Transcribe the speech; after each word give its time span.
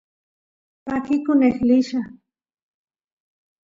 pakikun 0.85 1.41
eqlilla 1.49 2.03